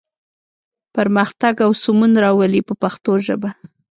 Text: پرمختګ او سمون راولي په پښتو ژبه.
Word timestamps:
پرمختګ 0.95 1.53
او 1.65 1.71
سمون 1.83 2.11
راولي 2.23 2.61
په 2.67 2.73
پښتو 2.81 3.11
ژبه. 3.25 3.49